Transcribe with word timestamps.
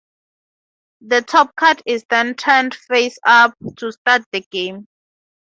The 1.01 1.21
top 1.21 1.55
card 1.55 1.83
is 1.85 2.07
then 2.09 2.33
turned 2.33 2.73
face 2.73 3.19
up 3.23 3.53
to 3.77 3.91
start 3.91 4.23
the 4.31 4.41
game. 4.49 4.87